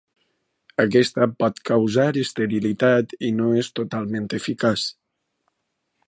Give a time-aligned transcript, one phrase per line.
[0.83, 4.87] Aquesta pot causar esterilitat i no és totalment eficaç.